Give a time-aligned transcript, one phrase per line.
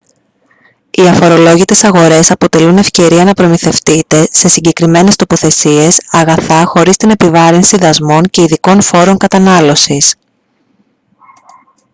[0.91, 8.21] οι αφορολόγητες αγορές αποτελούν ευκαιρία να προμηθευτείτε σε συγκεκριμένες τοποθεσίες αγαθά χωρίς την επιβάρυνση δασμών
[8.23, 10.15] και ειδικών φόρων κατανάλωσης